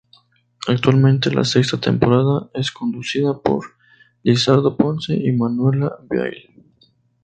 Actualmente 0.67 1.29
la 1.29 1.43
sexta 1.43 1.79
temporada 1.79 2.49
es 2.55 2.71
conducida 2.71 3.37
por 3.37 3.75
Lizardo 4.23 4.75
Ponce 4.75 5.13
y 5.15 5.31
Manuela 5.31 5.91
Viale. 6.09 6.55